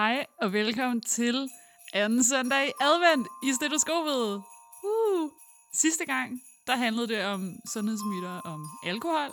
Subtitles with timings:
[0.00, 1.50] Hej og velkommen til
[1.92, 4.42] anden søndag i advent i stetoskopet.
[4.84, 5.30] Uh.
[5.72, 9.30] Sidste gang, der handlede det om sundhedsmyter om alkohol.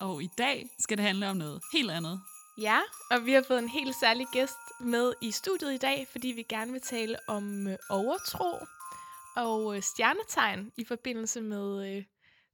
[0.00, 2.20] Og i dag skal det handle om noget helt andet.
[2.58, 2.80] Ja,
[3.10, 6.42] og vi har fået en helt særlig gæst med i studiet i dag, fordi vi
[6.42, 8.66] gerne vil tale om øh, overtro
[9.36, 12.04] og øh, stjernetegn i forbindelse med øh,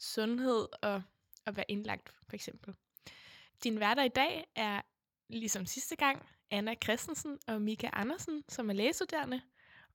[0.00, 1.02] sundhed og
[1.46, 2.74] at være indlagt, for eksempel.
[3.64, 4.80] Din hverdag i dag er,
[5.30, 9.40] ligesom sidste gang, Anna Christensen og Mika Andersen, som er lægestuderende.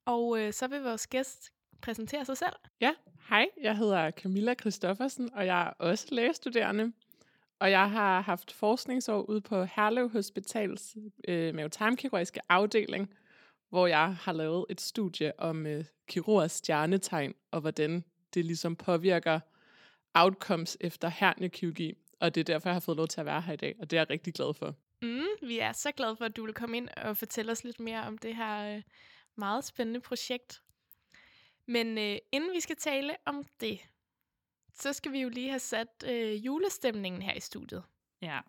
[0.06, 2.54] Og øh, så vil vores gæst præsentere sig selv.
[2.82, 2.92] Ja,
[3.30, 6.94] hej, jeg hedder Camilla Christoffersen, og jeg er også lægestuderende.
[7.60, 13.14] Og jeg har haft forskningsår ude på Herlev Hospitals øh, mavetarmkirurgiske afdeling,
[13.70, 19.40] hvor jeg har lavet et studie om øh, kirurgers stjernetegn, og hvordan det ligesom påvirker
[20.14, 21.94] outcomes efter herniekirurgi.
[22.20, 23.92] Og det er derfor, jeg har fået lov til at være her i dag, og
[23.92, 24.76] det er jeg rigtig glad for.
[25.04, 27.80] Mm, vi er så glade for, at du vil komme ind og fortælle os lidt
[27.80, 28.84] mere om det her øh,
[29.36, 30.62] meget spændende projekt.
[31.68, 33.80] Men øh, inden vi skal tale om det,
[34.74, 37.84] så skal vi jo lige have sat øh, julestemningen her i studiet.
[38.22, 38.40] Ja.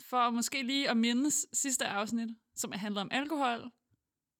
[0.00, 3.70] For måske lige at mindes sidste afsnit, som handler om alkohol,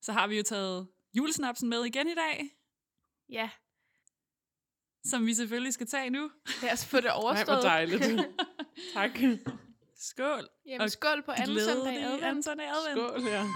[0.02, 2.50] så har vi jo taget julesnapsen med igen i dag,
[3.28, 3.50] Ja,
[5.04, 6.30] som vi selvfølgelig skal tage nu.
[6.62, 7.62] lad os få det Nej, hvor overstået.
[7.62, 8.02] dejligt.
[8.94, 9.10] tak.
[10.10, 10.48] Skål!
[10.66, 12.44] Jamen, Og skål på anden søndag i Glædelig anden advent.
[12.44, 12.98] søndag advent.
[13.10, 13.44] Skål, ja.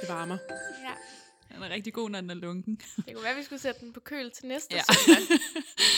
[0.00, 0.38] Det varmer.
[0.84, 0.92] Ja,
[1.54, 2.76] Den er rigtig god, når den er lunken.
[2.76, 4.82] det kunne være, at vi skulle sætte den på køl til næste Ja.
[5.06, 5.38] søndag.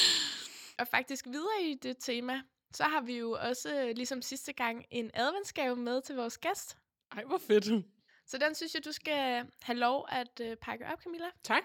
[0.78, 4.84] Og faktisk videre i det tema, så har vi jo også, øh, ligesom sidste gang,
[4.90, 6.76] en adventsgave med til vores gæst.
[7.16, 7.84] Ej, hvor fedt.
[8.26, 11.26] Så den synes jeg, du skal have lov at øh, pakke op, Camilla.
[11.44, 11.62] Tak.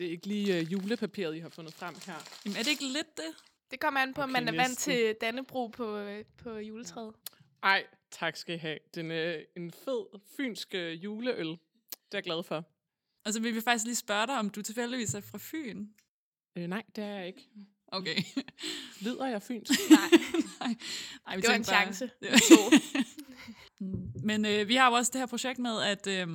[0.00, 2.14] Det er ikke lige øh, julepapiret, I har fundet frem her.
[2.44, 3.24] Jamen, er det ikke lidt det?
[3.70, 4.92] Det kommer an på, om Okay, man er vant næsten.
[4.92, 7.14] til Dannebro på, øh, på juletræet.
[7.62, 8.78] Ej, tak skal I have.
[8.94, 11.46] Den er en fed fynsk øh, juleøl.
[11.46, 11.58] Det er
[12.12, 12.64] jeg glad for.
[13.24, 15.86] Og så vil vi faktisk lige spørge dig, om du tilfældigvis er fra Fyn.
[16.58, 17.48] Øh, nej, det er jeg ikke.
[17.88, 18.16] Okay.
[19.00, 19.70] Lyder jeg fynsk?
[19.90, 19.98] Nej,
[20.60, 20.74] nej,
[21.26, 22.10] nej, vi det var en bare- chance.
[22.22, 22.82] Det var-
[23.82, 24.12] Mm.
[24.24, 26.28] Men øh, vi har jo også det her projekt med, at øh,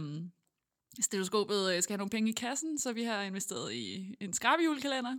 [1.02, 5.18] stetoskopet øh, skal have nogle penge i kassen, så vi har investeret i en skrabejulekalender.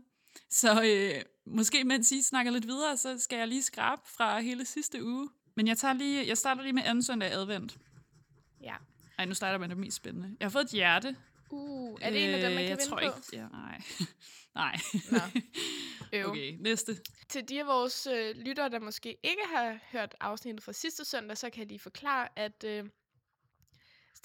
[0.50, 4.64] Så øh, måske mens I snakker lidt videre, så skal jeg lige skrabe fra hele
[4.64, 5.28] sidste uge.
[5.54, 7.76] Men jeg, tager lige, jeg starter lige med anden søndag advent.
[8.62, 8.74] Ja.
[9.18, 10.36] Ej, nu starter med det mest spændende.
[10.40, 11.16] Jeg har fået et hjerte.
[11.50, 13.04] Uh, er det en af dem, man Øh, kan jeg vinde tror på?
[13.04, 13.82] Ikke, ja, nej.
[14.54, 14.76] nej.
[15.10, 15.18] Nå.
[16.12, 16.26] Øv.
[16.26, 16.98] okay, næste.
[17.28, 21.38] Til de af vores øh, lyttere, der måske ikke har hørt afsnittet fra sidste søndag,
[21.38, 22.84] så kan jeg lige forklare, at øh,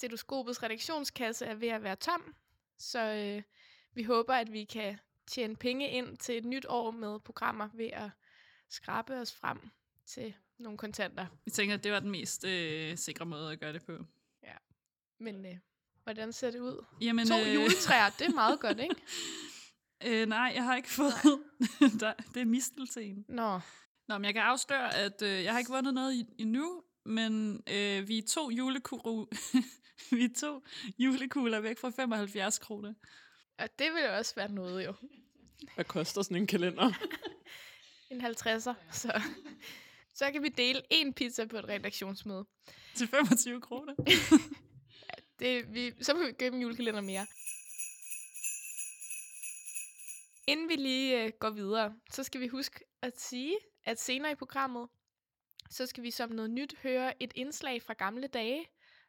[0.02, 2.34] stetoskopets redaktionskasse er ved at være tom.
[2.78, 3.42] Så øh,
[3.94, 7.90] vi håber, at vi kan tjene penge ind til et nyt år med programmer ved
[7.92, 8.10] at
[8.70, 9.58] skrabe os frem
[10.06, 11.26] til nogle kontanter.
[11.46, 13.98] Jeg tænker, at det var den mest øh, sikre måde at gøre det på.
[15.18, 15.56] Men øh,
[16.04, 16.84] hvordan ser det ud?
[17.00, 18.96] Jamen, To juletræer, det er meget godt, ikke?
[20.04, 21.12] Øh, nej, jeg har ikke fået...
[22.34, 23.24] Det er mistelten.
[23.28, 23.60] Nå,
[24.08, 28.08] Nå, men jeg kan afsløre, at øh, jeg har ikke vundet noget endnu, men øh,
[28.08, 29.26] vi er to julekugler...
[30.10, 30.62] vi er to
[30.98, 32.94] julekugler væk fra 75 kroner.
[33.58, 34.94] og det vil jo også være noget jo.
[35.74, 36.92] Hvad koster sådan en kalender?
[38.10, 39.22] En 50'er, så,
[40.14, 42.44] så kan vi dele en pizza på et redaktionsmøde.
[42.94, 43.94] Til 25 kroner.
[45.38, 47.26] Det, vi, så må vi købe en julekalender mere.
[50.46, 54.34] Inden vi lige øh, går videre, så skal vi huske at sige, at senere i
[54.34, 54.88] programmet,
[55.70, 58.66] så skal vi som noget nyt høre et indslag fra gamle dage,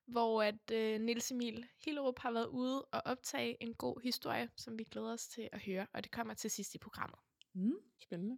[0.07, 4.79] hvor at øh, Niels Emil Hillerup har været ude og optage en god historie, som
[4.79, 7.19] vi glæder os til at høre, og det kommer til sidst i programmet.
[7.53, 7.73] Mm.
[8.01, 8.37] Spændende.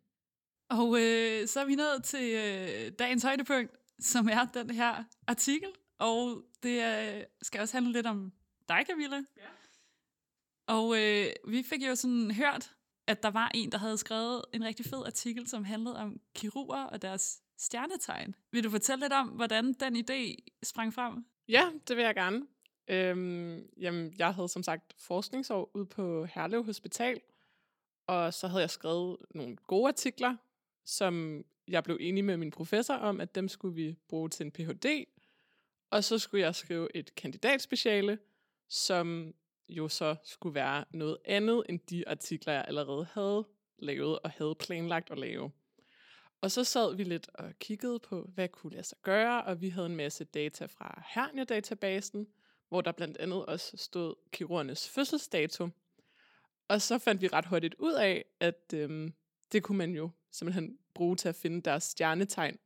[0.69, 5.69] Og øh, så er vi nået til øh, dagens højdepunkt, som er den her artikel.
[5.99, 8.33] Og det øh, skal også handle lidt om
[8.69, 9.15] dig, Camilla.
[9.37, 9.47] Ja.
[10.67, 12.75] Og øh, vi fik jo sådan hørt,
[13.07, 16.83] at der var en, der havde skrevet en rigtig fed artikel, som handlede om kirurger
[16.83, 18.35] og deres stjernetegn.
[18.51, 21.25] Vil du fortælle lidt om, hvordan den idé sprang frem?
[21.47, 22.47] Ja, det vil jeg gerne.
[22.87, 27.21] Øhm, jamen, jeg havde som sagt forskningsår ude på Herlev Hospital,
[28.07, 30.35] og så havde jeg skrevet nogle gode artikler,
[30.85, 34.51] som jeg blev enig med min professor om, at dem skulle vi bruge til en
[34.51, 35.05] Ph.D.
[35.89, 38.19] Og så skulle jeg skrive et kandidatspeciale,
[38.69, 39.33] som
[39.69, 44.55] jo så skulle være noget andet end de artikler, jeg allerede havde lavet og havde
[44.55, 45.51] planlagt at lave.
[46.41, 49.69] Og så sad vi lidt og kiggede på, hvad kunne lade sig gøre, og vi
[49.69, 52.27] havde en masse data fra Hernia-databasen,
[52.69, 55.69] hvor der blandt andet også stod kirurgernes fødselsdato.
[56.67, 59.13] Og så fandt vi ret hurtigt ud af, at øhm,
[59.51, 62.59] det kunne man jo simpelthen bruge til at finde deres stjernetegn.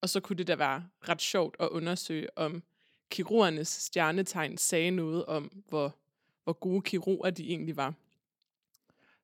[0.00, 2.62] Og så kunne det da være ret sjovt at undersøge, om
[3.10, 5.96] kirurgernes stjernetegn sagde noget om, hvor,
[6.44, 7.94] hvor gode kirurger de egentlig var.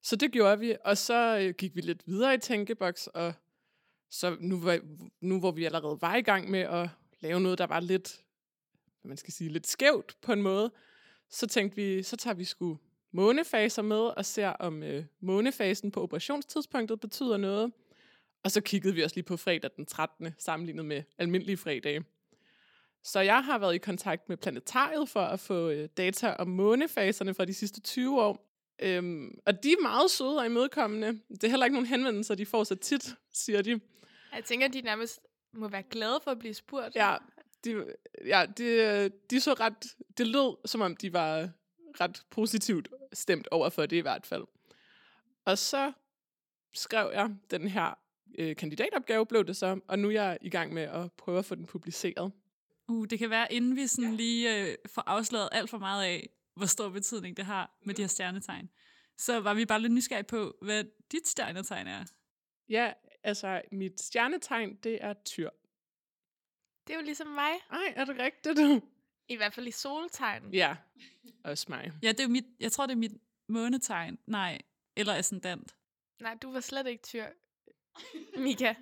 [0.03, 3.35] Så det gjorde vi, og så øh, gik vi lidt videre i Tænkeboks, og
[4.15, 4.63] så nu,
[5.21, 6.89] nu hvor vi allerede var i gang med at
[7.21, 8.23] lave noget, der var lidt,
[9.01, 10.73] hvad man skal sige, lidt skævt på en måde,
[11.31, 12.79] så tænkte vi, så tager vi sgu
[13.13, 17.73] månefaser med og ser, om øh, månefasen på operationstidspunktet betyder noget.
[18.45, 20.35] Og så kiggede vi også lige på fredag den 13.
[20.39, 22.05] sammenlignet med almindelige fredage.
[23.05, 27.35] Så jeg har været i kontakt med planetariet for at få øh, data om månefaserne
[27.35, 28.51] fra de sidste 20 år.
[28.79, 31.21] Øhm, og de er meget søde og imødekommende.
[31.29, 33.81] Det er heller ikke nogen henvendelser, de får så tit, siger de.
[34.35, 35.21] Jeg tænker, de nærmest
[35.53, 36.97] må være glade for at blive spurgt.
[36.97, 37.17] Ja,
[37.65, 37.95] de,
[38.27, 39.97] ja de, de så ret...
[40.19, 41.51] Det lød, som om de var
[42.01, 44.45] ret positivt stemt over for det i hvert fald.
[45.45, 45.93] Og så
[46.75, 47.99] skrev jeg den her
[48.39, 51.45] øh, kandidatopgave, blev det så, og nu er jeg i gang med at prøve at
[51.45, 52.33] få den publiceret.
[52.89, 54.17] Uh, det kan være, inden vi sådan ja.
[54.17, 58.03] lige øh, får afsløret alt for meget af, hvor stor betydning det har med de
[58.03, 58.71] her stjernetegn,
[59.19, 62.05] så var vi bare lidt nysgerrige på, hvad dit stjernetegn er.
[62.69, 62.93] Ja,
[63.25, 65.51] altså mit stjernetegn, det er tyr.
[66.87, 67.53] Det er jo ligesom mig.
[67.71, 68.59] Ej, er det rigtigt?
[69.29, 70.55] I hvert fald i soltegn.
[70.55, 70.77] Ja,
[71.45, 71.93] også mig.
[72.03, 73.13] Ja, det er mit, jeg tror, det er mit
[73.49, 74.19] månetegn.
[74.27, 74.59] Nej,
[74.97, 75.75] eller ascendant.
[76.21, 77.27] Nej, du var slet ikke tyr,
[78.39, 78.75] Mika.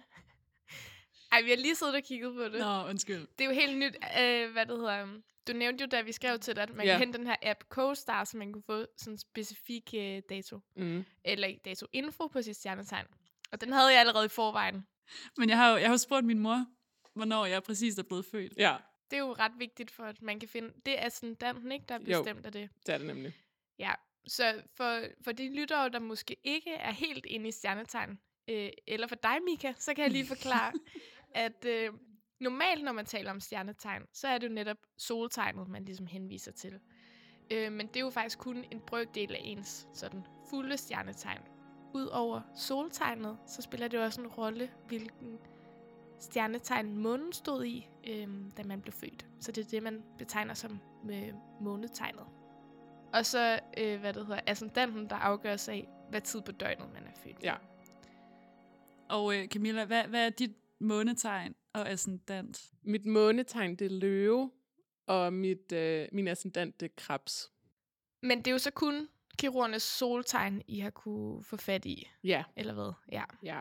[1.32, 2.60] Ej, vi har lige siddet og kigget på det.
[2.60, 3.26] Nå, undskyld.
[3.38, 5.20] Det er jo helt nyt, øh, hvad det hedder.
[5.46, 6.92] Du nævnte jo, da vi skrev til dig, at man Ja.
[6.92, 10.60] kan hente den her app CoStar, så man kunne få sådan en specifik øh, dato.
[10.76, 11.04] Mm.
[11.24, 13.06] Eller dato info på sit stjernetegn.
[13.52, 14.86] Og den havde jeg allerede i forvejen.
[15.36, 16.66] Men jeg har jo jeg har jo spurgt min mor,
[17.14, 18.52] hvornår jeg præcis er blevet født.
[18.56, 18.76] Ja,
[19.10, 20.72] Det er jo ret vigtigt for, at man kan finde...
[20.86, 22.22] Det er ascendanten, ikke, der er Jo.
[22.22, 22.70] bestemt af det.
[22.86, 23.32] det er det nemlig.
[23.78, 23.92] Ja,
[24.26, 28.18] så for, for de lyttere, der måske ikke er helt inde i stjernetegn,
[28.48, 30.72] øh, eller for dig, Mika, så kan jeg lige forklare,
[31.34, 31.90] at øh,
[32.40, 36.52] normalt, når man taler om stjernetegn, så er det jo netop soltegnet, man ligesom henviser
[36.52, 36.80] til.
[37.50, 41.40] Øh, men det er jo faktisk kun en brøkdel af ens sådan fulde stjernetegn.
[41.94, 45.38] Udover soltegnet, så spiller det også en rolle, hvilken
[46.20, 49.26] stjernetegn månen stod i, øh, da man blev født.
[49.40, 50.78] Så det er det, man betegner som
[51.10, 52.26] øh, månetegnet.
[53.12, 57.02] Og så, øh, hvad det hedder, ascendanten, der afgøres af, hvad tid på døgnet man
[57.02, 57.42] er født.
[57.42, 57.54] Ja.
[59.08, 62.62] Og øh, Camilla, hvad, hvad er dit månetegn og ascendant?
[62.82, 64.50] Mit månetegn, det er løve,
[65.06, 67.52] og mit, øh, min ascendant, det er krebs.
[68.22, 69.08] Men det er jo så kun
[69.42, 72.92] kirurgernes soltegn, I har kunne få fat i, Ja, eller hvad?
[73.12, 73.24] Ja.
[73.42, 73.60] ja.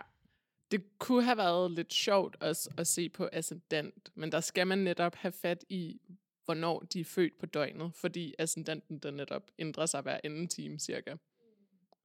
[0.72, 4.78] Det kunne have været lidt sjovt også at se på ascendant, men der skal man
[4.78, 6.02] netop have fat i,
[6.46, 10.80] hvornår de er født på døgnet, fordi ascendanten der netop ændrer sig hver anden time
[10.80, 11.16] cirka.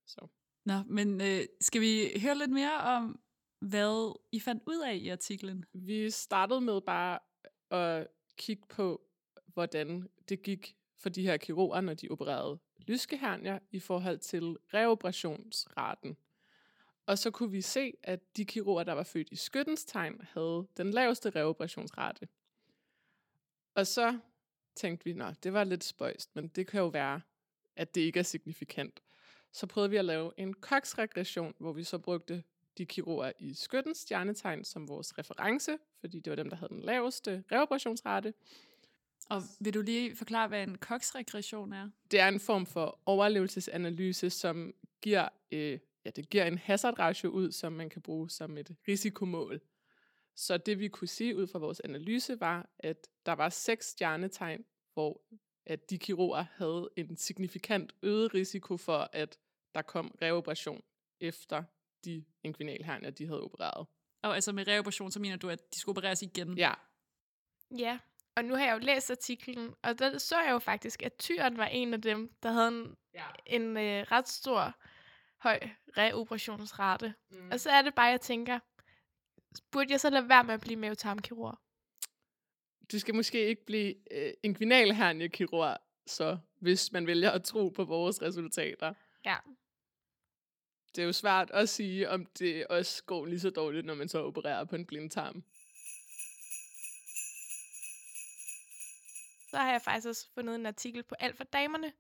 [0.07, 0.27] Så.
[0.65, 3.21] Nå, men øh, skal vi høre lidt mere om,
[3.61, 5.65] hvad I fandt ud af i artiklen?
[5.73, 7.19] Vi startede med bare
[7.71, 8.07] at
[8.37, 9.01] kigge på,
[9.47, 16.17] hvordan det gik for de her kirurger, når de opererede lyskehernier i forhold til reoperationsraten.
[17.07, 20.67] Og så kunne vi se, at de kirurger, der var født i skyttens tegn, havde
[20.77, 22.29] den laveste reoperationsrate.
[23.75, 24.19] Og så
[24.75, 27.21] tænkte vi, at det var lidt spøjst, men det kan jo være,
[27.77, 29.03] at det ikke er signifikant.
[29.53, 32.45] Så prøvede vi at lave en Cox-regression, hvor vi så brugte
[32.79, 36.83] de kirurger i skyttens stjernetegn som vores reference, fordi det var dem, der havde den
[36.83, 38.35] laveste reoperationsrate.
[39.31, 41.91] Og vil du lige forklare, hvad en Cox-regression er?
[42.11, 47.31] Det er en form for overlevelsesanalyse, som giver, øh, ja, det giver en hazard ratio
[47.31, 49.61] ud, som man kan bruge som et risikomål.
[50.37, 54.65] Så det vi kunne sige ud fra vores analyse var, at der var seks stjernetegn,
[54.95, 55.23] hvor
[55.67, 59.39] at de kirurger havde en signifikant øget risiko for, at
[59.75, 60.83] der kom reoperation
[61.21, 61.63] efter
[62.05, 63.87] de inguinalhernier, de havde opereret.
[64.23, 66.59] Og altså med reoperation, så mener du, at de skulle opereres igen?
[66.59, 66.75] Ja,
[67.71, 67.99] Ja,
[68.37, 71.57] og nu har jeg jo læst artiklen, og der så jeg jo faktisk, at tyren
[71.57, 73.25] var en af dem, der havde en, Ja.
[73.47, 74.75] en øh, ret stor,
[75.37, 75.61] høj
[75.99, 77.15] reoperationsrate.
[77.31, 77.51] Mm.
[77.53, 78.59] Og så er det bare, jeg tænker,
[79.71, 81.59] burde jeg så lade være med at blive mavetarmkirurg?
[82.93, 85.77] du skal måske ikke blive øh, inguinalherniekirurg,
[86.07, 88.95] så hvis man vælger at tro på vores resultater.
[89.25, 89.37] Ja.
[90.97, 94.09] Det er jo svært at sige, om det også går lige så dårligt, når man
[94.09, 95.45] så opererer på en blindtarm.
[99.57, 101.93] Så har jeg faktisk også fundet en artikel på Alt for Damerne,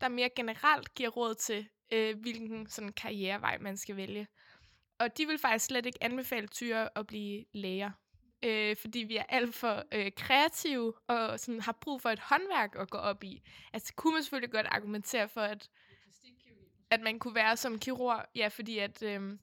[0.00, 4.26] der mere generelt giver råd til, øh, hvilken sådan karrierevej man skal vælge.
[4.98, 7.90] Og de vil faktisk slet ikke anbefale tyre at blive læger.
[8.42, 12.76] Øh, fordi vi er alt for øh, kreative og sådan, har brug for et håndværk
[12.78, 13.42] at gå op i.
[13.72, 15.70] Altså kunne man selvfølgelig godt argumentere for, at,
[16.90, 19.38] at man kunne være som kirurg, ja, fordi at, øh,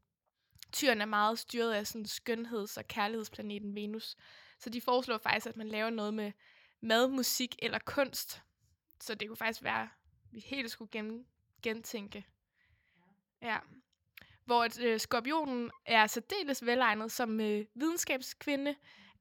[0.72, 4.16] tyren er meget styret af sådan skønheds- og kærlighedsplaneten Venus.
[4.60, 6.32] Så de foreslår faktisk, at man laver noget med
[6.82, 8.42] mad, musik eller kunst.
[9.02, 9.88] Så det kunne faktisk være, at
[10.32, 11.26] vi helt skulle gen-
[11.64, 12.26] gentænke.
[13.42, 13.58] Ja.
[14.46, 18.72] Hvor et, øh, skorpionen er særdeles velegnet som øh, videnskabskvinde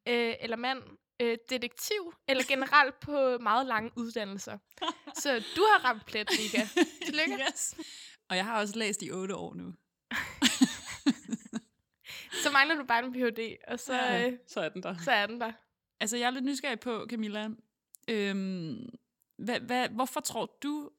[0.08, 0.82] øh, eller mand,
[1.20, 4.58] øh, detektiv eller generelt på meget lange uddannelser.
[5.14, 6.66] Så du har ramt plet, Mika.
[7.04, 7.34] Tillykke.
[7.48, 7.75] yes.
[8.28, 9.72] Og jeg har også læst i otte år nu.
[12.42, 14.26] Så mangler du bare en Ph.D., og så, Ja.
[14.30, 14.96] øh, Så er den der.
[15.04, 15.52] så er den der.
[16.00, 17.48] Altså, jeg er lidt nysgerrig på, Camilla.
[18.10, 18.88] Øhm,
[19.36, 20.90] hvad, hvad, hvorfor tror du,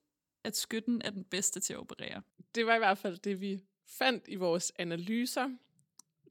[0.44, 2.22] at skytten er den bedste til at operere?
[2.54, 5.56] Det var i hvert fald det, vi fandt i vores analyser.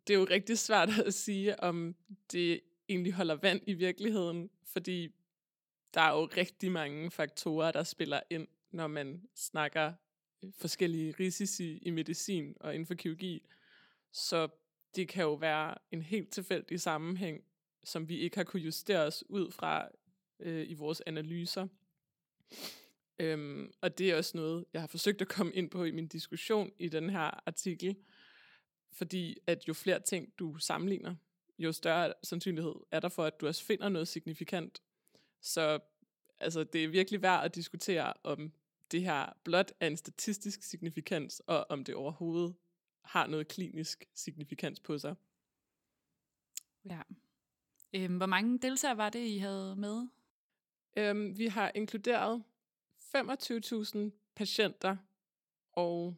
[0.07, 1.95] Det er jo rigtig svært at sige, om
[2.31, 5.09] det egentlig holder vand i virkeligheden, fordi
[5.93, 9.93] der er jo rigtig mange faktorer, der spiller ind, når man snakker
[10.43, 13.47] øh, forskellige risici i medicin og inden for kirurgi.
[14.11, 14.47] Så
[14.95, 17.43] det kan jo være en helt tilfældig sammenhæng,
[17.87, 19.89] som vi ikke har kunne justere os ud fra
[20.39, 21.67] øh, i vores analyser.
[23.19, 26.07] Øhm, og det er også noget, jeg har forsøgt at komme ind på i min
[26.07, 27.95] diskussion i den her artikel,
[28.91, 31.15] fordi at jo flere ting du sammenligner,
[31.59, 34.81] jo større sandsynlighed er der for, at du også finder noget signifikant.
[35.41, 35.79] Så
[36.39, 38.53] altså, det er virkelig værd at diskutere, om
[38.91, 42.55] det her blot er en statistisk signifikans, og om det overhovedet
[43.03, 45.15] har noget klinisk signifikans på sig.
[46.85, 47.01] Ja.
[47.93, 50.07] Øhm, hvor mange deltagere var det, I havde med?
[50.97, 52.43] Øhm, vi har inkluderet
[53.15, 53.97] 25.000
[54.35, 54.97] patienter
[55.73, 56.15] og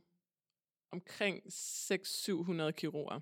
[0.91, 3.19] omkring 600-700 kirurger.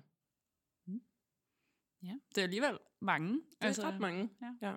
[2.02, 3.32] Ja, det er alligevel mange.
[3.34, 4.30] Det er altså, ret mange.
[4.42, 4.54] ja.
[4.68, 4.74] ja.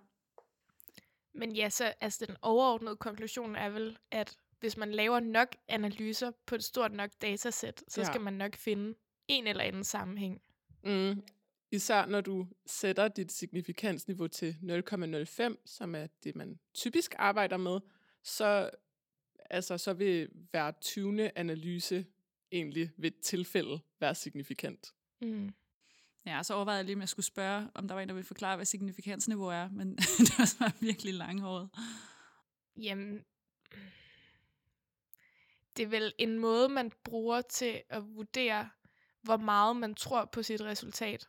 [1.34, 6.32] Men ja, så altså, den overordnede konklusion er vel, at hvis man laver nok analyser
[6.46, 8.06] på et stort nok datasæt, så Ja.
[8.08, 8.96] skal man nok finde
[9.28, 10.42] en eller anden sammenhæng.
[10.84, 11.24] Mm.
[11.72, 17.80] Især når du sætter dit signifikansniveau til 0,05, som er det, man typisk arbejder med,
[18.24, 18.70] så,
[19.50, 21.38] altså, så vil hver 20.
[21.38, 22.06] analyse
[22.52, 24.94] egentlig ved et tilfælde være signifikant.
[25.22, 25.54] Mm.
[26.26, 28.28] Ja, så overvejede jeg lige, om jeg skulle spørge, om der var en, der ville
[28.28, 29.96] forklare, hvad signifikansniveau er, men
[30.28, 31.70] det var så virkelig langhåret.
[32.78, 33.26] Jamen,
[35.78, 38.70] det er vel en måde, man bruger til at vurdere,
[39.22, 41.28] hvor meget man tror på sit resultat.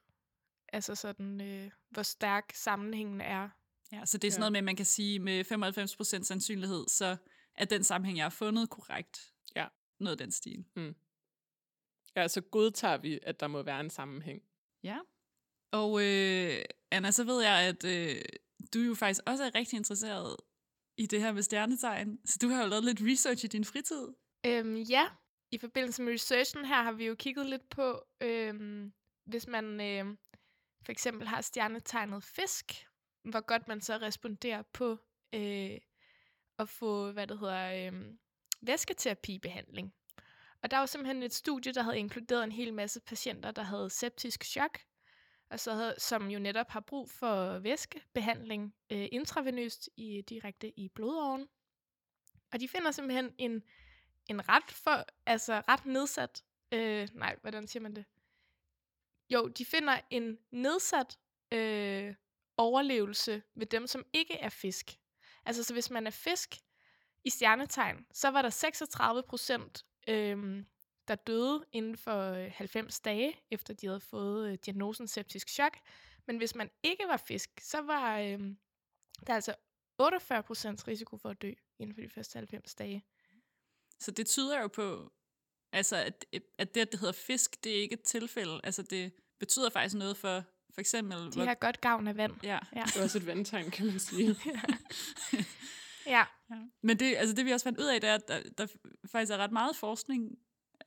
[0.72, 3.48] Altså sådan, øh, hvor stærk sammenhængen er.
[3.92, 4.42] Ja, så det er sådan Ja.
[4.42, 7.16] noget med, at man kan sige, med 95% sandsynlighed, så
[7.54, 9.32] er den sammenhæng, jeg har fundet, korrekt.
[9.56, 9.66] Ja.
[10.00, 10.64] Noget af den stil.
[12.16, 14.42] Ja, så godtager vi, at der må være en sammenhæng.
[14.82, 14.98] Ja.
[15.70, 18.22] Og øh, Anna, så ved jeg, at øh,
[18.74, 20.36] du jo faktisk også er rigtig interesseret
[20.96, 22.18] i det her med stjernetegn.
[22.24, 24.08] Så du har jo lavet lidt research i din fritid.
[24.46, 25.08] Øhm, ja,
[25.50, 28.92] i forbindelse med researchen her har vi jo kigget lidt på, øhm,
[29.24, 30.16] hvis man øh,
[30.84, 32.86] for eksempel har stjernetegnet fisk,
[33.22, 34.98] hvor godt man så responderer på
[35.32, 35.78] øh,
[36.58, 38.14] at få, hvad det hedder, øh,
[38.60, 39.94] væsketerapibehandling.
[40.62, 43.90] Og der var simpelthen et studie, der havde inkluderet en hel masse patienter, der havde
[43.90, 44.78] septisk chok,
[45.50, 50.88] og så havde, som jo netop har brug for væskebehandling øh, intravenøst i, direkte i
[50.88, 51.48] blodåren.
[52.52, 53.62] Og de finder simpelthen en
[54.26, 58.04] en ret for, altså ret nedsat, øh, nej, hvordan siger man det?
[59.32, 61.18] Jo, de finder en nedsat
[61.52, 62.14] øh,
[62.56, 64.98] overlevelse ved dem, som ikke er fisk.
[65.44, 66.56] Altså, så hvis man er fisk
[67.24, 70.64] i stjernetegn, så var der 36 procent, øh,
[71.08, 75.78] der døde inden for øh, 90 dage, efter de havde fået øh, diagnosen septisk chok.
[76.26, 78.40] Men hvis man ikke var fisk, så var øh,
[79.26, 79.54] der altså
[79.98, 83.04] 48 procents risiko for at dø inden for de første 90 dage.
[83.98, 85.12] Så det tyder jo på,
[85.72, 86.26] altså, at,
[86.58, 88.60] at det, at det hedder fisk, det er ikke et tilfælde.
[88.64, 89.12] Altså, det
[89.42, 90.44] betyder faktisk noget for,
[90.74, 91.32] for eksempel...
[91.34, 92.32] De har godt gavn af vand.
[92.42, 92.82] Ja, Ja.
[92.86, 94.36] Det er også et vandtegn, kan man sige.
[96.06, 96.24] ja.
[96.50, 96.56] Ja.
[96.82, 98.66] Men det, altså det vi også fandt ud af, det er, at der, der
[99.12, 100.38] faktisk er ret meget forskning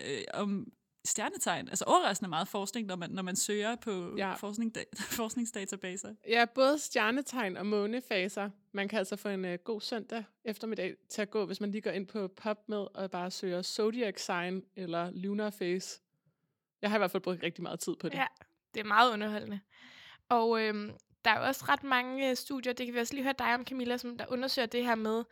[0.01, 0.71] øh, om
[1.05, 1.69] stjernetegn.
[1.69, 4.33] Altså overraskende meget forskning, når man, når man søger på Ja.
[4.33, 4.73] forskning,
[5.19, 6.13] forskningsdatabaser.
[6.27, 8.49] Ja, både stjernetegn og månefaser.
[8.73, 11.81] Man kan altså få en uh, god søndag eftermiddag til at gå, hvis man lige
[11.81, 15.99] går ind på PubMed og bare søger Zodiac Sign eller Lunar Phase.
[16.85, 18.17] Jeg har i hvert fald brugt rigtig meget tid på det.
[18.17, 18.27] Ja.
[18.73, 19.59] Det er meget underholdende.
[20.29, 20.91] Og øhm,
[21.25, 23.53] der er jo også ret mange øh, studier, det kan vi også lige høre dig
[23.55, 25.23] om, Camilla, som der undersøger det her med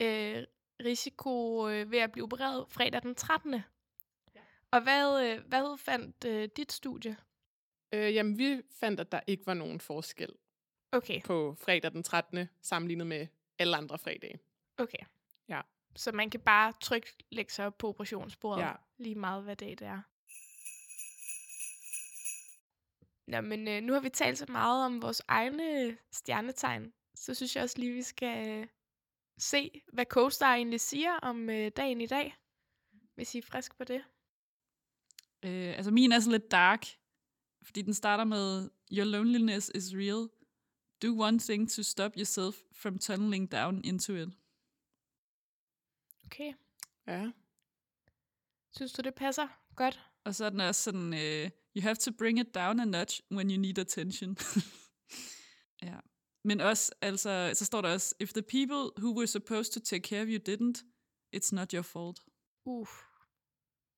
[0.00, 0.44] øh,
[0.84, 3.54] risiko øh, ved at blive opereret fredag den 13.
[4.34, 4.40] Ja.
[4.70, 7.16] Og hvad, øh, hvad fandt øh, dit studie?
[7.92, 10.32] Øh, jamen, vi fandt, at der ikke var nogen forskel
[10.92, 12.48] Okay, på fredag den 13.
[12.62, 13.26] sammenlignet med
[13.58, 14.38] alle andre fredage.
[14.78, 14.98] okay.
[15.48, 15.60] Ja.
[15.96, 18.72] Så man kan bare trygt lægge sig op på operationsbordet, Ja.
[18.98, 19.90] lige meget hvad dag det er.
[19.90, 20.00] Ja.
[20.00, 20.04] Okay.
[23.06, 26.92] Og så Nå, men øh, nu har vi talt så meget om vores egne stjernetegn,
[27.14, 28.66] så synes jeg også lige, vi skal øh,
[29.38, 32.36] se, hvad CoStar egentlig siger om øh, dagen i dag,
[33.14, 34.04] hvis I er frisk på det.
[35.42, 36.86] Øh, altså min er så lidt dark,
[37.62, 40.28] fordi den starter med, Your loneliness is real.
[41.02, 44.28] Do one thing to stop yourself from tunneling down into it.
[46.24, 46.52] Okay.
[47.06, 47.30] Ja.
[48.70, 50.00] Synes du, det passer godt?
[50.24, 53.22] Og så er den også sådan, uh, you have to bring it down a notch
[53.30, 54.36] when you need attention.
[55.88, 56.00] ja.
[56.44, 60.02] Men også, altså, så står der også, if the people who were supposed to take
[60.02, 60.84] care of you didn't,
[61.36, 62.20] it's not your fault.
[62.64, 62.90] Uff.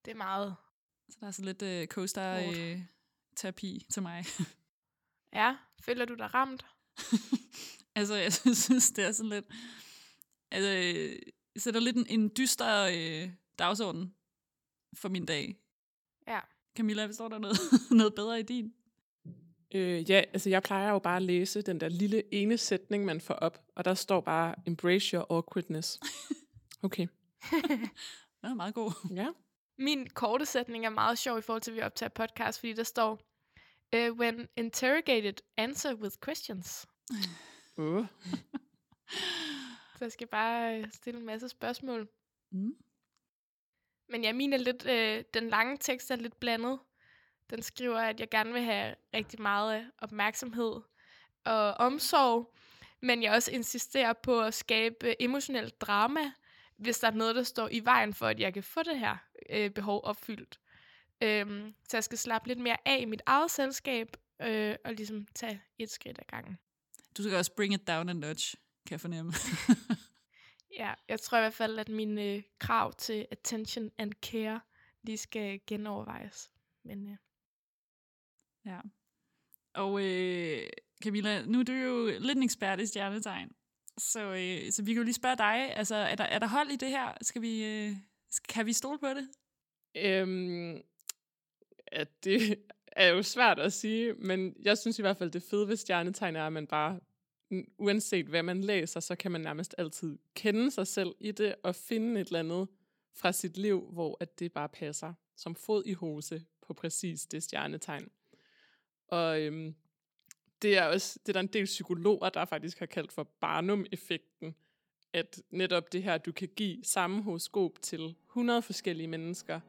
[0.04, 0.56] Det er meget.
[1.08, 4.25] Så der er så lidt uh, co-star-terapi til mig.
[5.32, 6.66] Ja, føler du dig ramt?
[7.99, 9.44] altså, jeg synes, det er sådan lidt...
[10.50, 10.68] Altså,
[11.54, 14.14] jeg sætter lidt en, en dyster øh, dagsorden
[14.94, 15.56] for min dag.
[16.26, 16.40] Ja.
[16.80, 17.56] Camilla, hvis der noget,
[18.00, 18.75] noget bedre i din?
[19.75, 23.20] Øh, ja, altså jeg plejer jo bare at læse den der lille ene sætning, man
[23.20, 25.99] får op, og der står bare, embrace your awkwardness.
[26.82, 27.06] Okay.
[28.40, 28.92] Den er meget god.
[29.14, 29.28] Ja.
[29.78, 32.82] Min korte sætning er meget sjov i forhold til, at vi optager podcast, fordi der
[32.82, 33.20] står,
[33.96, 36.87] uh, when interrogated, answer with questions.
[37.76, 38.06] Uh.
[39.99, 42.08] Så jeg skal bare øh, stille en masse spørgsmål.
[42.52, 42.75] Mm.
[44.10, 46.78] Men jeg mener lidt, øh, den lange tekst er lidt blandet.
[47.50, 50.80] Den skriver, at jeg gerne vil have rigtig meget opmærksomhed
[51.44, 52.54] og omsorg,
[53.00, 56.32] men jeg også insisterer på at skabe emotionelt drama,
[56.76, 59.16] hvis der er noget, der står i vejen for, at jeg kan få det her
[59.50, 60.60] øh, behov opfyldt.
[61.22, 65.26] Øhm, så jeg skal slappe lidt mere af i mit eget selskab, øh, og ligesom
[65.34, 66.58] tage et skridt ad gangen.
[67.16, 68.54] Du skal også bring it down a notch,
[68.86, 69.32] kan jeg fornemme.
[70.80, 74.60] Ja, jeg tror i hvert fald, at mine øh, krav til attention and care
[75.02, 76.50] lige skal genovervejes.
[76.84, 77.16] Men øh,
[78.64, 78.80] ja.
[79.75, 80.62] Og øh,
[81.02, 83.52] Camilla, nu er du jo lidt en ekspert i stjernetegn.
[83.99, 86.71] Så, øh, så vi kan jo lige spørge dig, altså er der, er der hold
[86.71, 87.12] i det her?
[87.23, 87.97] Skal vi, øh,
[88.49, 89.28] kan vi stole på det?
[89.97, 90.82] Øhm,
[91.93, 95.69] ja, det er jo svært at sige, men jeg synes i hvert fald, det fede
[95.69, 97.00] ved stjernetegn er, at man bare,
[97.78, 101.75] uanset hvad man læser, så kan man nærmest altid kende sig selv i det, og
[101.75, 102.69] finde et eller andet
[103.15, 107.43] fra sit liv, hvor at det bare passer som fod i hose på præcis det
[107.43, 108.08] stjernetegn.
[109.08, 109.75] Og øhm,
[110.63, 114.54] det er også, det er der en del psykologer, der faktisk har kaldt for Barnum-effekten,
[115.13, 119.60] at netop det her, du kan give samme horoskop til 100 forskellige mennesker,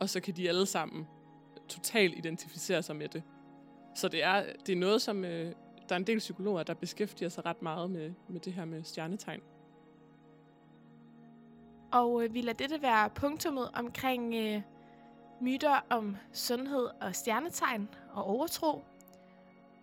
[0.00, 1.06] og så kan de alle sammen
[1.68, 3.22] totalt identificere sig med det.
[3.96, 5.54] Så det er, det er noget, som øh,
[5.92, 8.82] der er en del psykologer, der beskæftiger sig ret meget med, med det her med
[8.82, 9.42] stjernetegn.
[11.92, 14.62] Og øh, vi lader dette være punktummet omkring øh,
[15.42, 18.84] myter om sundhed og stjernetegn og overtro.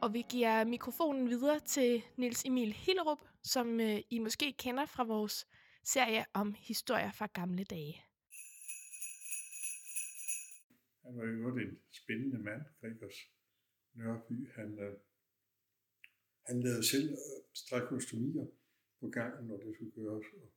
[0.02, 5.04] Og vi giver mikrofonen videre til Nils Emil Hillerup, som øh, I måske kender fra
[5.04, 5.48] vores
[5.84, 8.04] serie om historier fra gamle dage.
[11.04, 13.20] Han var jo en spændende mand, Gregers
[13.94, 14.52] Nørby.
[14.56, 14.94] Han, øh,
[16.50, 18.48] han lavede selv øh, strækostomier
[19.00, 20.26] på gangen, når det skulle gøres.
[20.34, 20.48] Og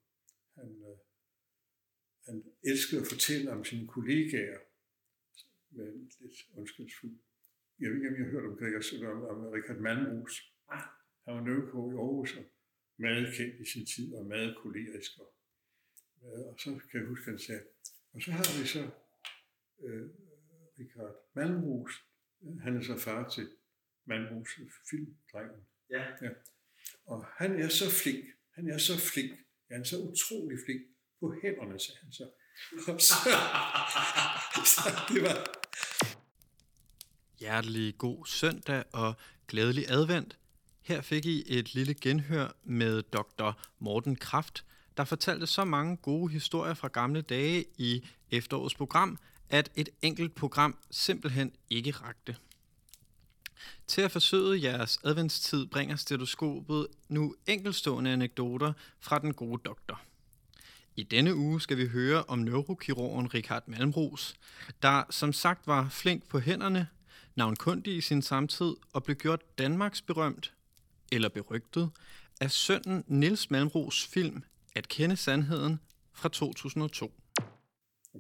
[0.55, 0.99] han, øh,
[2.27, 4.61] han elskede at fortælle om sine kollegaer
[5.71, 5.89] med
[6.21, 7.17] lidt ondskabsfuld.
[7.81, 10.37] Jeg ved ikke, om I har hørt om Gregers, om, om Richard Malmros.
[11.25, 12.45] Han var nødko i Aarhus og
[12.97, 15.19] meget kendt i sin tid og meget kolerisk.
[15.21, 15.29] Og,
[16.49, 17.65] og så kan jeg huske, at han sagde,
[18.13, 18.91] og så har vi så
[19.85, 20.09] øh,
[20.79, 21.93] Richard Malmros.
[22.61, 23.49] Han er så far til
[24.05, 24.51] Malmros
[24.91, 25.63] filmdrengen.
[25.93, 26.03] Ja.
[26.23, 26.31] ja.
[27.07, 28.25] Og han er så flink.
[28.55, 29.31] Han er så flink.
[29.71, 30.81] Ja, han er så utrolig flink
[31.21, 32.27] på hænderne, sagde han så.
[32.89, 33.15] Og så,
[34.75, 35.47] så det var...
[37.41, 39.15] Hjertelig god søndag og
[39.49, 40.39] glædelig advent.
[40.83, 43.51] Her fik I et lille genhør med dr.
[43.79, 44.65] Morten Kraft,
[44.97, 49.19] der fortalte så mange gode historier fra gamle dage i efterårets program,
[49.51, 52.37] at et enkelt program simpelthen ikke rakte.
[53.87, 60.01] Til at forsøge jeres adventstid bringer stetoskopet nu enkelstående anekdoter fra den gode doktor.
[60.96, 64.35] I denne uge skal vi høre om neurokirurgen Richard Malmros,
[64.83, 66.88] der som sagt var flink på hænderne,
[67.37, 70.55] navnkundig i sin samtid og blev gjort Danmarks berømt,
[71.12, 71.90] eller berygtet,
[72.40, 74.42] af sønnen Nils Malmros film
[74.77, 75.81] At kende sandheden
[76.12, 77.12] fra 2002.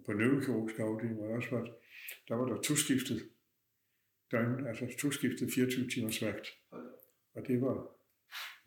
[0.06, 1.66] På neurokirurgisk afdeling var jeg også var,
[2.28, 3.22] der var der toskiftet
[4.32, 6.46] døgn, altså toskiftet 24 timers vagt.
[7.34, 7.76] Og det var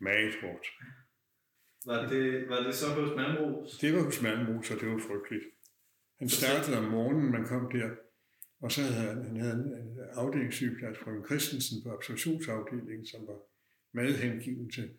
[0.00, 0.66] meget hårdt.
[1.86, 3.78] Var det, var det så hos Malmros?
[3.78, 5.44] Det var hos Malmros, og det var frygteligt.
[6.18, 7.90] Han startede om morgenen, man kom der
[8.60, 13.38] Og så havde han, han havde en, afdelingssygeplejerske fra Christensen på observationsafdelingen, som var
[13.92, 14.90] meget hengiven til,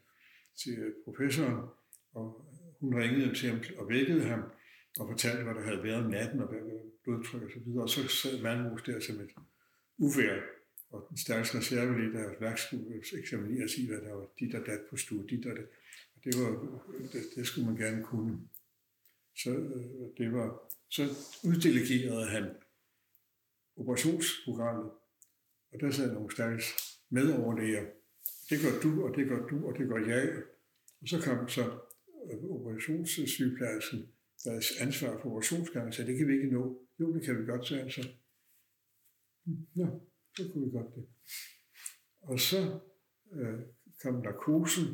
[0.64, 1.58] til professoren,
[2.12, 2.26] og
[2.80, 4.44] hun ringede til ham og vækkede ham,
[5.00, 6.50] og fortalte, hvad der havde været om natten, og
[7.04, 7.84] blodtryk og så videre.
[7.84, 9.32] Og så sad Malmos der som et
[9.98, 10.42] uvær,
[10.90, 14.82] og den stærkeste reservelæge, der værk skulle eksamineres i, hvad der var dit og dat
[14.90, 15.68] på stue, dit og det.
[16.16, 16.52] Og det, var,
[17.12, 18.40] det, det skulle man gerne kunne.
[19.36, 21.04] Så, øh, det var, så
[21.44, 22.56] uddelegerede han
[23.76, 24.92] operationsprogrammet,
[25.72, 26.64] og der sad nogle stærke
[27.10, 27.86] medoverlæger.
[28.50, 30.44] Det gør du, og det gør du, og det gør jeg.
[31.02, 31.64] Og så kom så
[32.32, 34.00] øh, operationssygeplejersken,
[34.44, 36.88] der er ansvar for operationsgangen, så det kan vi ikke nå.
[37.00, 38.10] Jo, det kan vi godt, sagde han så.
[39.76, 39.88] Ja,
[40.38, 41.06] så kunne vi godt det.
[42.22, 42.80] Og så
[43.34, 43.60] øh,
[44.02, 44.86] kom narkosen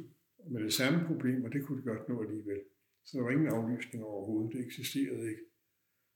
[0.51, 2.62] med det samme problem, og det kunne de godt nå alligevel.
[3.06, 5.45] Så der var ingen aflysning overhovedet, det eksisterede ikke.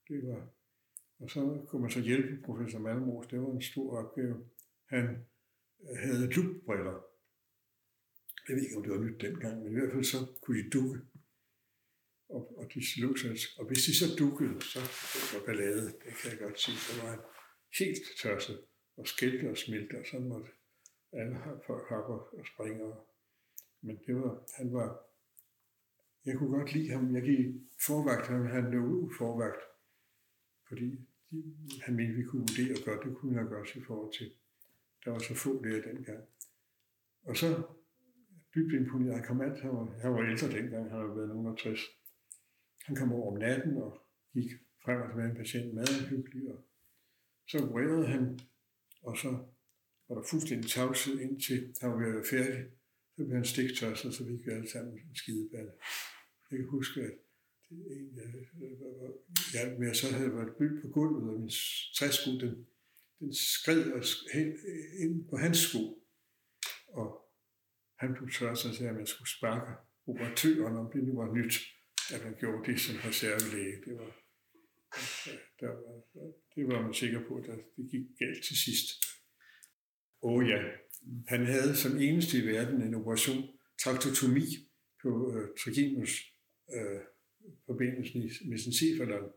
[0.08, 0.42] Det var,
[1.20, 4.46] og så kunne man så hjælpe professor Malmros, det var en stor opgave.
[4.86, 5.06] Han
[5.90, 6.98] øh, havde dukbriller.
[8.48, 10.70] Jeg ved ikke, om det var nyt dengang, men i hvert fald så kunne de
[10.70, 11.00] dukke.
[12.30, 13.32] Og, og de slog sig.
[13.58, 14.80] Og hvis de så dukkede, så
[15.34, 15.86] var ballade.
[15.86, 16.78] Det kan jeg godt sige.
[16.78, 17.20] Så var han
[17.80, 18.58] helt tørset
[18.98, 20.52] og skilte og smelte, og sådan måtte
[21.12, 22.94] alle folk hoppe og springe.
[23.82, 25.00] Men det var, han var,
[26.26, 27.16] jeg kunne godt lide ham.
[27.16, 27.56] Jeg gik
[27.86, 29.62] forvagt, han, han lå forvagt,
[30.68, 31.38] fordi de,
[31.82, 33.06] han mente, vi kunne vurdere godt.
[33.06, 34.32] Det kunne jeg også i forhold til,
[35.06, 36.24] der var så få der dengang.
[37.24, 37.64] Og så
[38.56, 41.58] dybt imponeret, han kom alt, han var, han var ældre dengang, han havde været nogen
[41.58, 41.80] 60.
[42.86, 44.02] Han kom over om natten og
[44.34, 44.52] gik
[44.84, 46.60] frem og tilbage en patient, meget hyggelig, og
[47.48, 48.40] så opererede han,
[49.04, 49.30] og så
[50.08, 52.66] var der fuldstændig tavshed indtil han var ved at være færdig.
[53.16, 55.72] Så blev han stiktørset, så vi alle sammen en skideballe.
[56.52, 57.14] Jeg kan huske, at
[57.70, 58.20] det en,
[59.54, 61.52] jeg, jeg så havde været byg på gulvet, og min
[61.98, 62.68] træsko, den,
[63.20, 66.04] den skred og hen, øh, ind på hans sko.
[66.88, 67.08] Og
[68.00, 69.72] han blev tørt så sagde, at man skulle sparke
[70.08, 71.56] operatøren, om det nu var nyt,
[72.14, 73.76] at man gjorde det som reservelæge.
[73.86, 74.12] Det var,
[75.60, 76.02] der var,
[76.56, 77.46] det var man sikker på, at
[77.78, 78.88] det gik galt til sidst.
[80.22, 80.64] Åh oh, ja,
[81.28, 83.44] han havde som eneste i verden en operation,
[83.84, 84.46] traktotomi
[85.02, 86.34] på øh, trigemus
[86.74, 87.02] øh,
[87.66, 89.32] forbindelsen sin mesencefalon.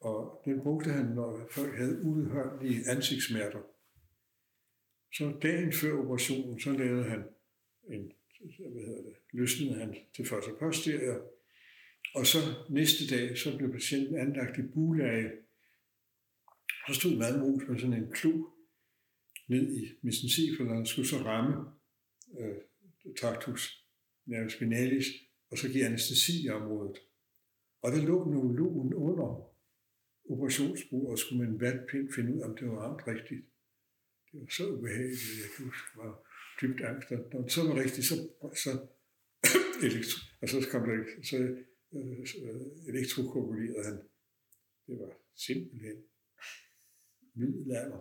[0.00, 3.62] Og den brugte han, når folk havde udhørlige ansigtssmerter.
[5.12, 7.22] Så dagen før operationen, så lavede han
[7.90, 8.12] en,
[8.72, 11.35] hvad hedder det, løsnede han til første posterior,
[12.14, 12.38] og så
[12.70, 15.30] næste dag, så blev patienten anlagt i bulage.
[16.88, 18.32] Så stod madmus med sådan en klo
[19.48, 21.54] ned i mesencephalon og skulle så ramme
[22.38, 22.56] øh,
[23.20, 23.86] tractus
[24.26, 25.06] nervus spinalis,
[25.50, 26.98] og så give anestesi i området.
[27.82, 29.28] Og der lå neurologen under
[30.30, 33.44] operationsbordet, og skulle med en vatpind finde ud af, om det var ramt rigtigt.
[34.32, 36.12] Det var så ubehageligt, jeg kan huske, var
[36.60, 37.10] dybt angst.
[37.12, 38.14] Og når det så var rigtigt, så,
[38.64, 38.70] så,
[39.88, 40.96] elektro, og så kom der
[41.30, 41.36] så,
[41.94, 42.26] øh,
[42.88, 43.98] elektrokoagulerede han.
[44.86, 45.96] Det var simpelthen
[47.34, 48.00] middelalder.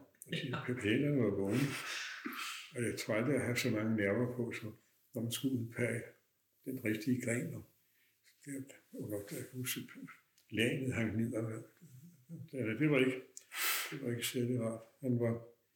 [0.53, 1.67] Og pæpillerne var vågne.
[2.75, 4.71] Og jeg tror aldrig at have så mange nerver på, så
[5.13, 6.01] når man skulle udpage
[6.65, 7.53] den rigtige gren.
[7.55, 7.63] Og
[8.45, 8.53] det
[8.93, 9.81] var nok, der kunne huske,
[10.49, 11.33] laget hang ned.
[11.33, 11.43] Og,
[12.79, 13.21] det var ikke,
[13.91, 14.81] det var ikke særlig rart.
[15.01, 15.33] Han var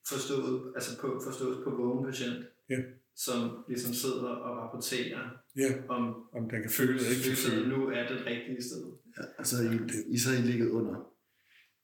[0.09, 2.79] forstået, altså på, forstået på vågen patient, ja.
[3.25, 5.23] Som ligesom sidder og rapporterer
[5.55, 5.69] ja.
[5.95, 6.03] om,
[6.37, 7.69] om den kan føle det ikke føle.
[7.69, 8.83] nu er det rigtige sted.
[9.17, 9.75] Ja, altså I,
[10.13, 10.95] I så I ligget under.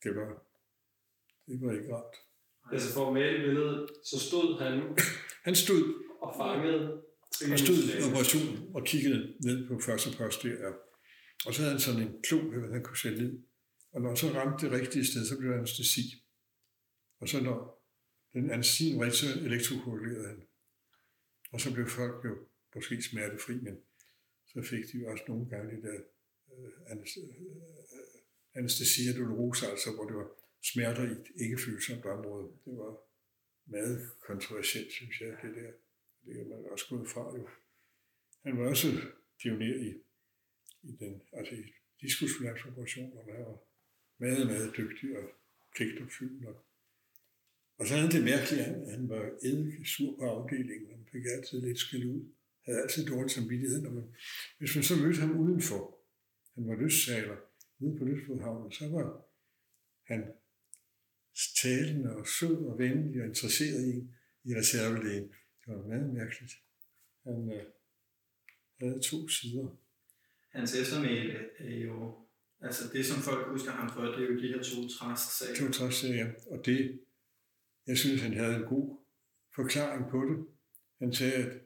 [0.04, 0.28] Det var,
[1.48, 2.16] det var ikke rart.
[2.72, 4.74] Altså for at male billedet, så stod han
[5.48, 5.84] Han stod
[6.22, 7.02] og fangede
[7.52, 10.74] og stod i operationen og kiggede ned på første post der.
[11.46, 12.38] Og så havde han sådan en klo,
[12.72, 13.34] han kunne sætte ned.
[13.94, 16.02] Og når han så ramte det rigtige sted, så blev der anestesi.
[17.22, 17.58] Og så når
[18.34, 20.42] den anestesien var så elektrokoagulerede han.
[21.56, 22.34] Og så blev folk jo
[22.76, 23.76] måske smertefri, men
[24.46, 26.00] så fik de jo også nogle gange det der
[26.54, 26.72] øh, øh
[28.54, 30.30] anestesia øh, dolorosa, altså hvor det var
[30.72, 32.48] smerter i et ikke følsomt område.
[32.66, 32.94] Det var
[33.66, 35.72] meget kontroversielt, synes jeg, det der.
[36.26, 37.50] Det er man også gået fra jo.
[38.44, 38.88] Han var også
[39.42, 39.90] pioner i,
[40.84, 41.64] i den, altså i
[42.22, 43.58] og Han var
[44.18, 45.30] meget, meget dygtig og
[45.76, 46.56] pligtopfyldende.
[47.78, 51.05] Og så havde han det mærkeligt, at han, han var eddike sur på afdelingen.
[51.16, 52.22] Fik altid lidt skæld ud.
[52.66, 53.82] Havde altid dårlig samvittighed.
[53.82, 54.16] Når man,
[54.60, 55.82] hvis man så mødte ham udenfor,
[56.56, 57.38] han var lystsaler
[57.80, 59.08] nede på Lystfodhavnen, så var
[60.12, 60.22] han
[61.62, 63.96] talende og sød og venlig og interesseret i,
[64.50, 65.28] i reservelægen.
[65.62, 66.54] Det var meget mærkeligt.
[67.24, 67.66] Han øh,
[68.80, 69.78] havde to sider.
[70.52, 72.26] Hans eftermæle er jo
[72.62, 75.56] Altså det, som folk husker ham for, det er jo de her to træsk-sager.
[75.56, 76.34] To træserier.
[76.52, 77.00] Og det,
[77.88, 78.98] jeg synes, han havde en god
[79.56, 80.55] forklaring på det.
[81.00, 81.62] Han sagde, at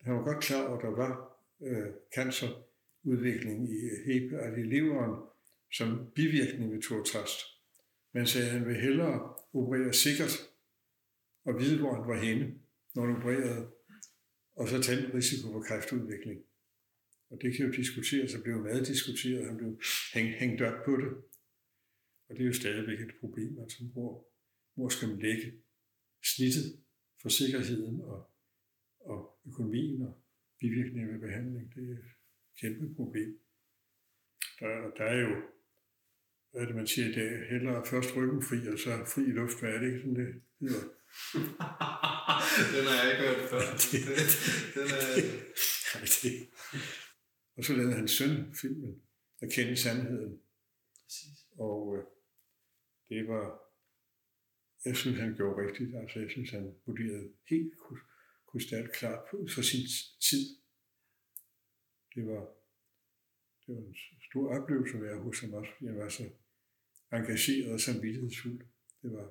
[0.00, 1.12] han var godt klar over, at der var
[1.62, 5.28] øh, cancerudvikling i øh, hepa, og i leveren,
[5.72, 7.38] som bivirkning ved tortrast.
[8.12, 10.34] Men sagde, at han ville hellere operere sikkert
[11.44, 12.54] og vide, hvor han var henne,
[12.94, 13.70] når han opererede,
[14.52, 16.40] og så tage en risiko for kræftudvikling.
[17.30, 19.80] Og det kan jo diskuteres, og blev meget diskuteret, han blev
[20.14, 21.10] hæng, hængt op på det.
[22.28, 24.26] Og det er jo stadigvæk et problem, altså hvor,
[24.74, 25.52] hvor skal man lægge
[26.24, 26.80] snittet
[27.22, 28.29] for sikkerheden og
[29.46, 30.22] økonomien og
[30.60, 31.74] bivirkninger ved behandling.
[31.74, 32.04] Det er et
[32.60, 33.38] kæmpe problem.
[34.60, 35.42] Der, der er jo,
[36.50, 39.36] hvad er det, man siger i dag, hellere først ryggen fri, og så fri i
[39.40, 40.84] luft, hvad er det ikke sådan, det hedder?
[42.74, 43.64] den har jeg ikke hørt før.
[43.92, 44.02] Den,
[44.74, 45.04] den er...
[45.94, 46.36] Nej, det.
[47.56, 49.02] Og så lavede hans søn filmen,
[49.42, 50.40] at kende sandheden.
[51.04, 51.38] Præcis.
[51.58, 52.04] Og øh,
[53.08, 53.46] det var,
[54.84, 55.96] jeg synes, han gjorde rigtigt.
[55.96, 57.74] Altså, jeg synes, han vurderede helt
[58.50, 59.86] krystalklart på for sin
[60.28, 60.44] tid.
[62.14, 62.42] Det var,
[63.62, 63.96] det var en
[64.30, 66.24] stor oplevelse at være hos ham også, fordi han var så
[67.12, 68.60] engageret og samvittighedsfuld.
[69.02, 69.26] Det var,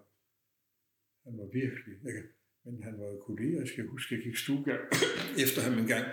[1.26, 2.28] han var virkelig, jeg kan,
[2.64, 4.84] men han var kollega, jeg huske, jeg gik stuegang
[5.44, 6.06] efter ham en gang,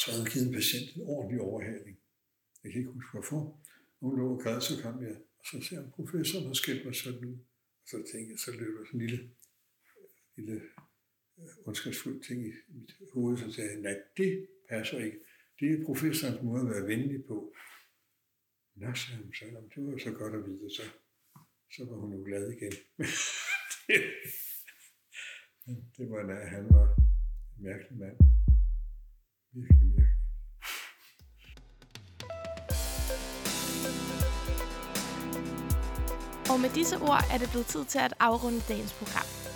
[0.00, 1.96] så havde han givet en patient en ordentlig overhaling.
[2.62, 3.40] Jeg kan ikke huske hvorfor.
[4.00, 6.94] Hun lå og græd, så kom jeg, og så ser han, professoren har skældt mig
[6.94, 7.38] sådan ud.
[7.82, 9.30] Og så tænkte jeg, så løber sådan en lille,
[10.36, 10.60] lille
[11.40, 15.18] øh, ondskabsfuld ting i mit hoved, så sagde jeg, nej, det passer ikke.
[15.60, 17.54] Det er professorens måde at være venlig på.
[18.76, 20.82] Nå, sagde hun så, "Nå, det var så godt at vide, så,
[21.74, 22.72] så var hun jo glad igen.
[23.88, 24.00] det,
[25.96, 26.86] det var, da han var
[27.56, 28.16] en mærkelig mand.
[29.52, 30.20] Virkelig mærkelig.
[36.50, 39.49] Og med disse ord er det blevet tid til at afrunde dagens program.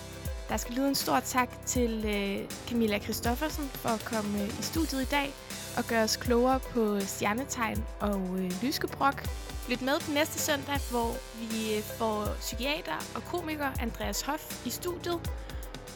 [0.49, 4.63] Der skal lyde en stor tak til øh, Camilla Christoffersen for at komme øh, i
[4.63, 5.35] studiet i dag
[5.77, 9.27] og gøre os klogere på stjernetegn og øh, lyskebrok.
[9.69, 14.71] Lyt med på næste søndag, hvor vi øh, får psykiater og komiker Andreas Hoff i
[14.71, 15.21] studiet.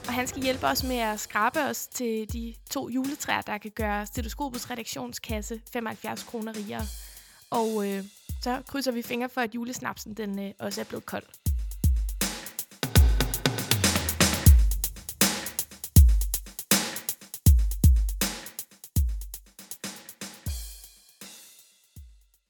[0.06, 3.70] Og han skal hjælpe os med at skrabe os til de to juletræer, der kan
[3.70, 6.86] gøre Stetoskopets redaktionskasse 75 kroner rigere.
[7.50, 8.04] Og øh,
[8.42, 11.24] så krydser vi fingre for, at julesnapsen den, øh, også er blevet kold.